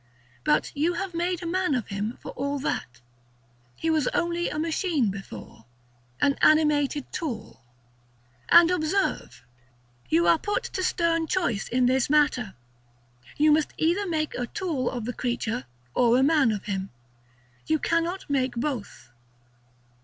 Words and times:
But 0.43 0.71
you 0.75 0.93
have 0.93 1.13
made 1.13 1.43
a 1.43 1.45
man 1.45 1.75
of 1.75 1.89
him 1.89 2.17
for 2.19 2.31
all 2.31 2.57
that. 2.57 3.01
He 3.75 3.91
was 3.91 4.07
only 4.15 4.49
a 4.49 4.57
machine 4.57 5.11
before, 5.11 5.65
an 6.19 6.37
animated 6.41 7.13
tool.§ 7.13 7.61
XII. 8.49 8.49
And 8.49 8.71
observe, 8.71 9.43
you 10.09 10.25
are 10.25 10.39
put 10.39 10.63
to 10.63 10.81
stern 10.81 11.27
choice 11.27 11.67
in 11.67 11.85
this 11.85 12.09
matter. 12.09 12.55
You 13.37 13.51
must 13.51 13.75
either 13.77 14.07
made 14.07 14.33
a 14.33 14.47
tool 14.47 14.89
of 14.89 15.05
the 15.05 15.13
creature, 15.13 15.65
or 15.93 16.17
a 16.17 16.23
man 16.23 16.51
of 16.51 16.65
him. 16.65 16.89
You 17.67 17.77
cannot 17.77 18.27
make 18.27 18.55
both. 18.55 19.11